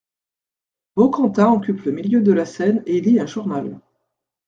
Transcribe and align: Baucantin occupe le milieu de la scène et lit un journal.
Baucantin 0.95 1.51
occupe 1.51 1.83
le 1.85 1.91
milieu 1.91 2.21
de 2.23 2.33
la 2.33 2.47
scène 2.47 2.81
et 2.87 3.01
lit 3.01 3.19
un 3.19 3.27
journal. 3.27 3.79